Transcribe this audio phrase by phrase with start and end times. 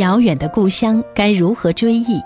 [0.00, 2.22] 遥远的故乡该如何追忆？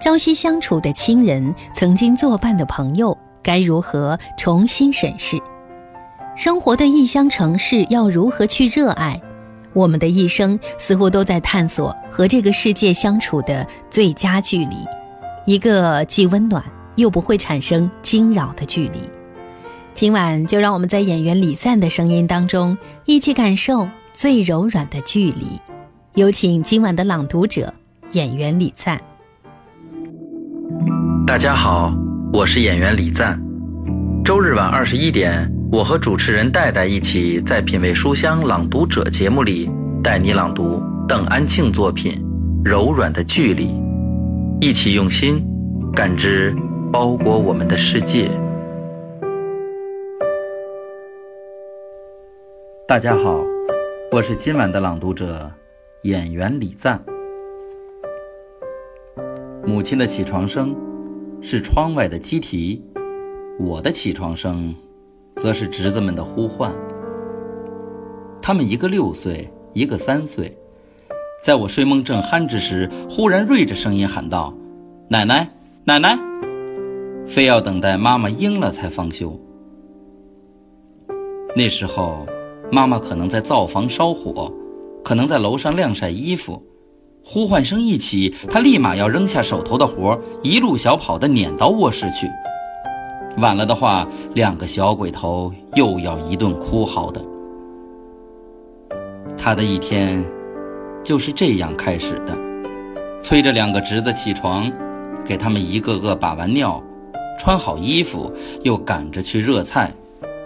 [0.00, 5.40] 朝夕相处的亲人，曾经作伴的朋友，该如何重新审视？
[6.34, 9.20] 生活的异乡城市要如何去热爱？
[9.72, 14.84] 我们的一生似乎都在探索和这个世界相处的最佳距离，
[15.46, 16.60] 一个既温暖
[16.96, 19.00] 又不会产生惊扰的距离。
[19.94, 25.60] 今晚就让我们在演员李赞的声音当中，一起感受最柔软的距离。
[26.14, 27.72] 有请今晚的朗读者，
[28.10, 29.00] 演员李赞。
[31.26, 31.90] 大家好，
[32.34, 33.42] 我是演员李赞。
[34.22, 39.70] 周日晚二十一点，我和主持人戴戴一起在《品味书香朗读者》节目里
[40.04, 42.22] 带你朗读邓安庆作品
[42.68, 43.68] 《柔软的距离》，
[44.60, 45.42] 一起用心
[45.94, 46.54] 感知
[46.92, 48.30] 包裹我们的世界。
[52.86, 53.42] 大家好，
[54.10, 55.50] 我是今晚的朗读者，
[56.02, 57.00] 演员李赞。
[59.64, 60.74] 母亲的起床声
[61.40, 62.82] 是窗外的鸡啼，
[63.60, 64.74] 我的起床声
[65.36, 66.72] 则是侄子们的呼唤。
[68.42, 70.56] 他们一个六岁，一个三岁，
[71.44, 74.52] 在我睡梦正酣之时，忽然锐着声音喊道
[75.08, 75.48] ：“奶奶，
[75.84, 76.18] 奶奶！”
[77.24, 79.38] 非要等待妈妈应了才方休。
[81.56, 82.26] 那时候。
[82.74, 84.50] 妈妈可能在灶房烧火，
[85.04, 86.62] 可能在楼上晾晒衣服。
[87.24, 92.28] 呼唤声一起，他立马要扔下手头的活，一路小跑的撵到卧室去。
[93.38, 97.24] 晚了的话，两个小鬼头又要一顿哭嚎的。
[99.38, 100.22] 他的一天
[101.04, 102.36] 就是这样开始的：
[103.22, 104.70] 催着两个侄子起床，
[105.24, 106.82] 给他们一个个把完尿，
[107.38, 108.30] 穿好衣服，
[108.62, 109.92] 又赶着去热菜。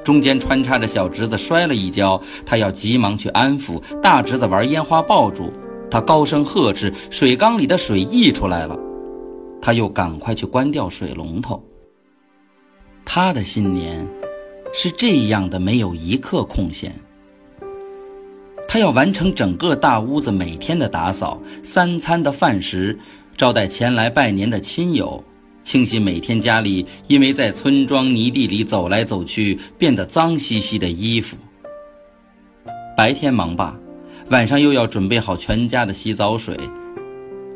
[0.06, 5.52] 中间穿插着小侄子摔了一跤，他要急忙去安抚；大侄子玩烟花爆竹，
[5.90, 8.78] 他高声呵斥，水缸里的水溢出来了，
[9.60, 11.60] 他又赶快去关掉水龙头。
[13.04, 14.06] 他的新年
[14.72, 16.94] 是这样的，没有一刻空闲。
[18.69, 22.97] 他要完成整个大屋子每天的打扫，三餐的饭食，
[23.36, 25.25] 招待前来拜年的亲友。
[25.66, 31.37] 清洗每天家里因为在村庄泥地里走来走去变得脏兮兮的衣服。
[32.97, 33.76] 白天忙吧，
[34.31, 36.56] 晚上又要准备好全家的洗澡水，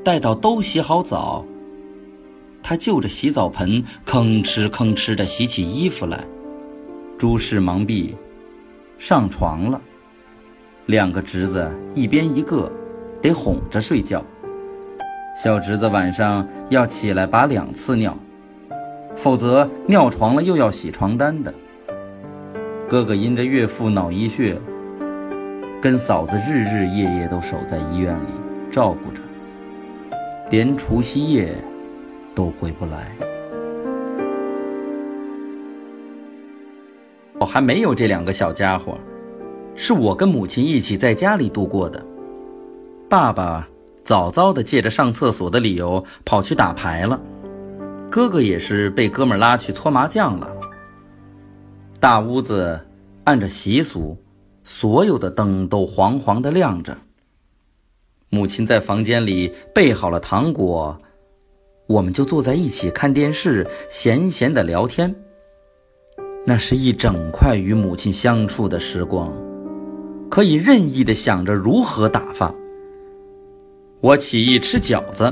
[0.05, 1.47] 待到都洗好澡，
[2.65, 6.27] 他就着洗澡盆吭哧吭哧地洗起衣服来。
[7.17, 8.17] 诸事忙毕，
[8.99, 9.81] 上床了。
[10.87, 12.73] 两个侄子一边一个，
[13.23, 14.21] 得哄着睡觉。
[15.35, 18.15] 小侄子晚上要起来把两次尿，
[19.17, 21.53] 否则尿床了又要洗床单的。
[22.89, 24.59] 哥哥因着岳父脑溢血，
[25.81, 28.33] 跟嫂子日日夜夜都守在医院里
[28.71, 29.23] 照顾着，
[30.51, 31.55] 连除夕夜
[32.35, 33.11] 都回不来。
[37.39, 38.99] 我还没有这两个小家伙，
[39.75, 42.05] 是我跟母亲一起在家里度过的。
[43.09, 43.67] 爸爸。
[44.05, 47.21] 早早的借着上厕所的理由跑去打牌了，
[48.11, 50.51] 哥哥也是被哥们拉去搓麻将了。
[52.01, 52.81] 大屋子
[53.25, 54.17] 按着习俗，
[54.65, 56.97] 所有的灯都黄黄的亮着。
[58.31, 61.01] 母亲在房间里备好了糖果，
[61.87, 65.15] 我们就坐在一起看电视，闲闲的聊天。
[66.47, 69.31] 那是一整块与母亲相处的时光，
[70.31, 72.55] 可以任意的想着如何打发。
[74.01, 75.31] 我起意吃饺子，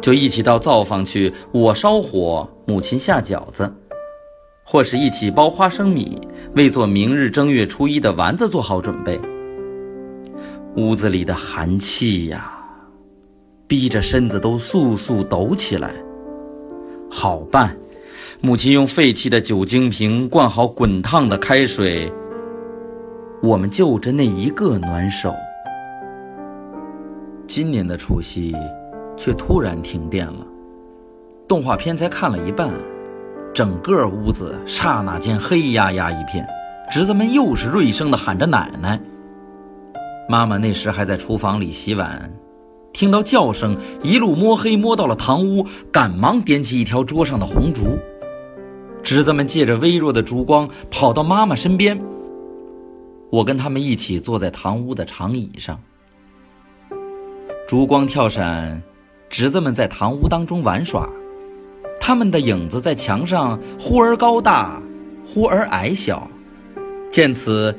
[0.00, 1.32] 就一起到灶房去。
[1.52, 3.72] 我烧火，母亲下饺子，
[4.64, 6.20] 或是一起包花生米，
[6.56, 9.20] 为做明日正月初一的丸子做好准备。
[10.74, 12.52] 屋子里的寒气呀，
[13.68, 15.92] 逼着身子都簌簌抖起来。
[17.08, 17.76] 好办，
[18.40, 22.12] 母亲用废弃的酒精瓶灌好滚烫的开水，
[23.40, 25.32] 我们就着那一个暖手。
[27.52, 28.54] 今年的除夕，
[29.16, 30.46] 却突然停电了。
[31.48, 32.70] 动画片才看了一半，
[33.52, 36.46] 整个屋子刹那间黑压压一片。
[36.92, 39.00] 侄子们又是锐声的喊着“奶奶”。
[40.30, 42.32] 妈妈那时还在厨房里洗碗，
[42.92, 47.98] 听到叫声，一路摸黑摸到了堂屋，赶忙点起一条桌上的红烛。
[49.02, 52.00] 侄子们借着微弱的烛光跑到妈妈身边。
[53.28, 55.76] 我跟他们一起坐在堂屋的长椅上。
[57.70, 58.82] 烛光跳闪，
[59.28, 61.08] 侄子们在堂屋当中玩耍，
[62.00, 64.82] 他们的影子在墙上忽而高大，
[65.24, 66.28] 忽而矮小。
[67.12, 67.72] 见此，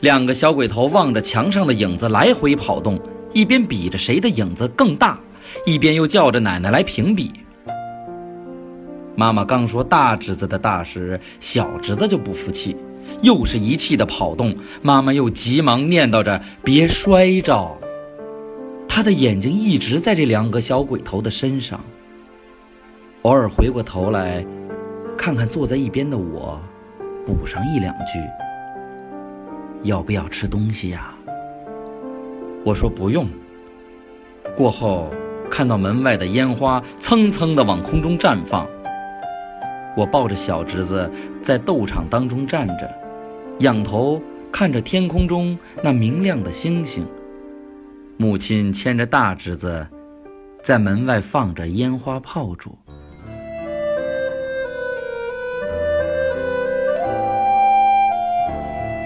[0.00, 2.98] 两个小鬼头望着墙上的影子来回跑动，
[3.34, 5.20] 一边比着谁的影子更大，
[5.66, 7.30] 一边又叫着奶奶来评比。
[9.14, 12.74] 妈妈刚说大侄子的大时，小侄子就不服气，
[13.20, 14.56] 又是一气的跑动。
[14.80, 17.76] 妈妈又急忙念叨着别摔着。
[18.94, 21.80] 他的眼睛一直在这两个小鬼头的身上，
[23.22, 24.46] 偶尔回过头来，
[25.18, 26.60] 看看坐在一边的我，
[27.26, 28.20] 补上一两句
[29.82, 31.12] ：“要不要吃东西呀？”
[32.64, 33.26] 我说不用。
[34.56, 35.12] 过后
[35.50, 38.64] 看到门外的烟花蹭蹭的往空中绽放。
[39.96, 41.10] 我抱着小侄子
[41.42, 42.88] 在斗场当中站着，
[43.58, 47.04] 仰头看着天空中那明亮的星星。
[48.16, 49.84] 母亲牵着大侄子，
[50.62, 52.78] 在门外放着烟花炮竹。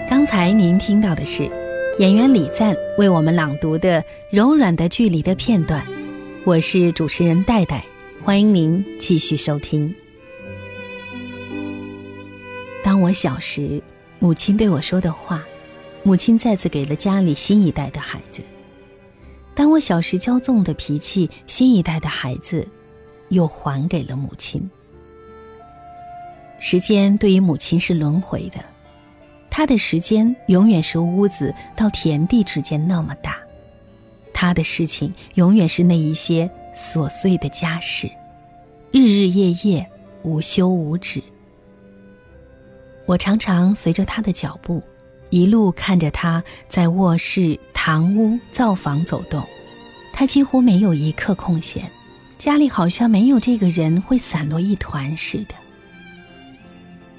[0.07, 1.49] 刚才您听到的是
[1.97, 3.99] 演员李赞为我们朗读的
[4.31, 5.83] 《柔软的距离》的片段。
[6.45, 7.83] 我是主持人戴戴，
[8.21, 9.93] 欢迎您继续收听。
[12.83, 13.81] 当我小时，
[14.19, 15.43] 母亲对我说的话，
[16.03, 18.43] 母亲再次给了家里新一代的孩子。
[19.55, 22.65] 当我小时骄纵的脾气，新一代的孩子，
[23.29, 24.69] 又还给了母亲。
[26.59, 28.59] 时间对于母亲是轮回的，
[29.49, 33.37] 她的时间永远是屋子到田地之间那么大，
[34.33, 38.09] 她的事情永远是那一些琐碎的家事，
[38.91, 39.85] 日日夜夜
[40.23, 41.21] 无休无止。
[43.05, 44.83] 我常常随着他的脚步，
[45.31, 49.41] 一路看着他在卧室、堂屋、灶房走动，
[50.11, 51.89] 他几乎没有一刻空闲，
[52.37, 55.55] 家里好像没有这个人会散落一团似的。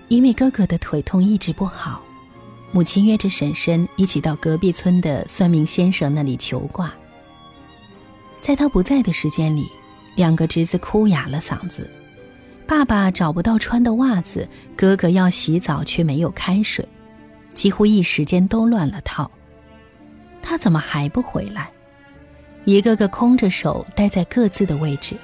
[0.09, 2.03] 因为哥哥的腿痛一直不好，
[2.73, 6.93] 母亲约着婶婶一起到隔壁村的算命先生那里求卦。
[8.43, 9.67] 在他不在的时间里，
[10.15, 11.89] 两个侄子哭哑了嗓子。
[12.67, 14.47] 爸爸找不到穿的袜子，
[14.77, 16.87] 哥哥要洗澡却没有开水，
[17.55, 19.31] 几乎一时间都乱了套。
[20.43, 21.71] 他怎么还不回来？
[22.65, 25.15] 一个个空着手待在各自的位置，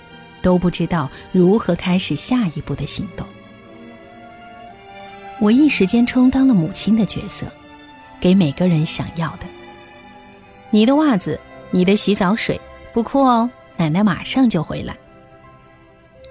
[0.41, 3.27] 都不知道如何开始下一步的行动。
[5.39, 7.47] 我一时间充当了母亲的角色，
[8.19, 9.47] 给每个人想要的：
[10.71, 11.39] 你的袜子，
[11.71, 12.59] 你的洗澡水，
[12.95, 14.97] 不哭哦，奶奶马上就回来。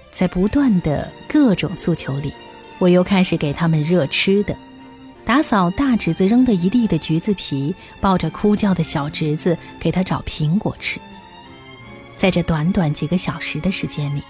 [0.10, 2.34] 在不断的各种诉求里，
[2.80, 4.56] 我又开始给他们热吃的，
[5.26, 11.00] 打扫大侄子扔的一地的橘子皮，抱着哭叫的小侄子给他找苹果吃。
[12.16, 14.22] 在这短短几个小时的时间里，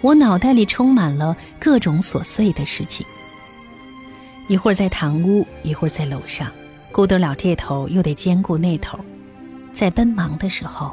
[0.00, 3.06] 我脑袋里充满了各种琐碎的事情。
[4.48, 6.50] 一会儿在堂屋，一会儿在楼上，
[6.90, 8.98] 顾得了这头，又得兼顾那头，
[9.72, 10.92] 在奔忙的时候。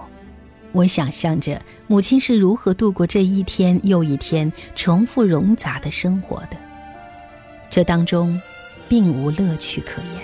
[0.74, 6.58] 我想象着母亲是如何度过这一天又一天重复冗杂的生活的，
[7.68, 8.40] 这当中，
[8.90, 10.22] 并无乐趣可言。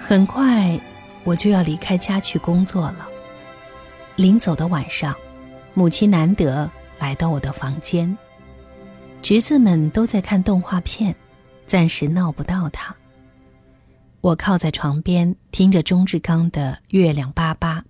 [0.00, 0.80] 很快，
[1.24, 3.06] 我就要离开家去工作了。
[4.16, 5.14] 临走的晚上，
[5.72, 8.18] 母亲难得来到我的房间，
[9.22, 11.14] 侄子们都在看动画片。
[11.64, 12.92] 暂时闹不到他。
[14.20, 17.80] 我靠在床边，听着钟志刚的《月亮巴巴》。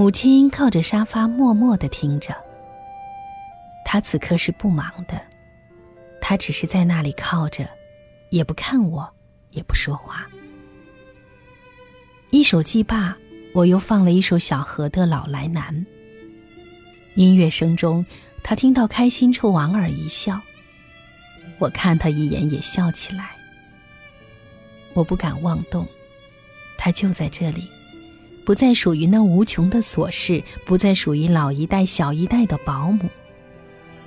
[0.00, 2.34] 母亲靠着沙发，默默的听着。
[3.84, 5.20] 她此刻是不忙的，
[6.22, 7.68] 她只是在那里靠着，
[8.30, 9.06] 也不看我，
[9.50, 10.26] 也不说话。
[12.30, 13.14] 一首既罢，
[13.52, 15.74] 我又放了一首小河的《老来难》。
[17.14, 18.02] 音乐声中，
[18.42, 20.40] 他听到开心处，莞尔一笑。
[21.58, 23.32] 我看他一眼，也笑起来。
[24.94, 25.86] 我不敢妄动，
[26.78, 27.68] 他就在这里，
[28.50, 33.08] 不再属于那无穷的琐事，不再属于老一代、小一代的保姆，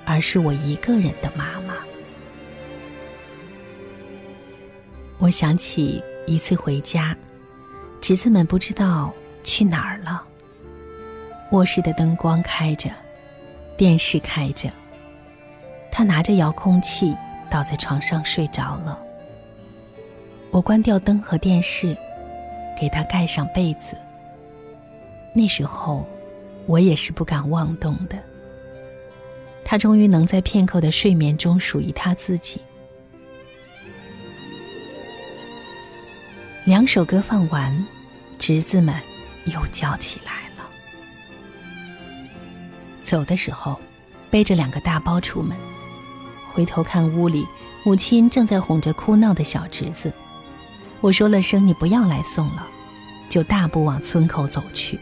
[0.04, 1.76] 而是我一个人的妈妈。
[5.16, 7.16] 我想起一次回家，
[8.02, 9.10] 侄子们不知道
[9.42, 10.22] 去哪儿了。
[11.52, 12.90] 卧室的灯光开着，
[13.78, 14.68] 电视开着，
[15.90, 17.16] 他拿着遥控器。
[17.50, 18.98] 倒在床上睡着了。
[20.50, 21.96] 我关掉灯和电视，
[22.78, 23.96] 给他盖上被子。
[25.36, 26.08] 那时候，
[26.66, 28.16] 我也是不敢妄动的。
[29.64, 32.60] 他终于能在片刻的睡眠中属于他自己。
[36.64, 37.86] 两首歌放完，
[38.38, 38.94] 侄子们
[39.46, 40.64] 又叫起来了。
[43.04, 43.78] 走的时候，
[44.30, 45.56] 背着两个大包出门。
[46.52, 47.44] 回头看屋里，
[47.84, 50.12] 母亲正在哄着哭闹的小侄子。
[51.00, 52.66] 我说了声“你不要来送了”，
[53.28, 54.98] 就大步往村口走去。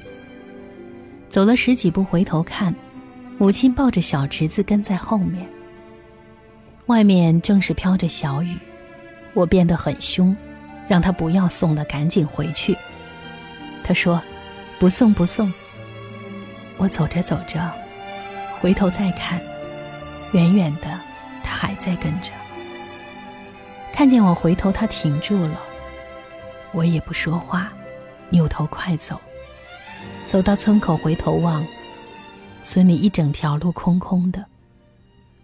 [1.33, 2.75] 走了十几步，回头看，
[3.39, 5.49] 母亲抱着小侄子跟在后面。
[6.89, 8.55] 外面正是飘着小雨，
[9.33, 10.37] 我变得很凶，
[10.87, 12.77] 让他不要送了，赶紧回去。
[13.83, 14.21] 他说
[14.79, 15.51] ：“不送，不送。”
[16.77, 17.73] 我走着走着，
[18.61, 19.41] 回头再看，
[20.33, 21.01] 远远的，
[21.43, 22.31] 他还在跟着。
[23.91, 25.59] 看见我回头，他停住了。
[26.73, 27.73] 我也不说话，
[28.29, 29.19] 扭头快走。
[30.27, 31.65] 走到村口，回头望，
[32.65, 34.45] 村里一整条路空空的，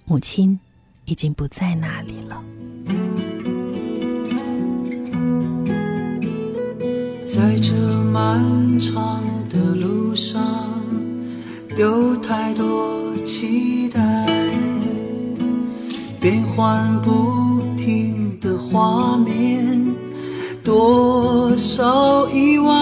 [0.06, 0.58] 母亲
[1.04, 2.42] 已经不在那里了。
[7.28, 7.72] 在这
[8.04, 10.42] 漫长的路上，
[11.76, 14.26] 有太多期待，
[16.18, 19.94] 变幻不停的画面，
[20.64, 22.72] 多少意外，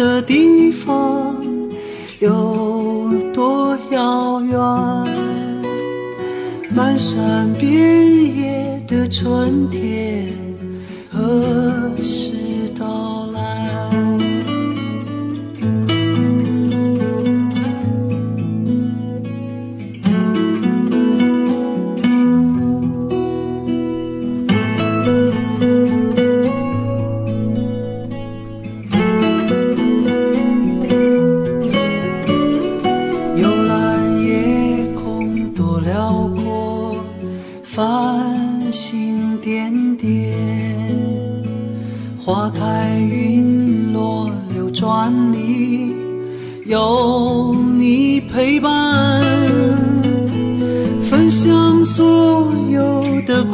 [0.00, 1.36] 的地方
[2.20, 4.58] 有多遥远？
[6.74, 8.70] 漫山遍野。
[8.90, 10.32] 的春天
[11.08, 12.29] 何时
[42.32, 45.92] 花开云落，流转里
[46.64, 49.20] 有你陪伴，
[51.00, 53.44] 分享所有的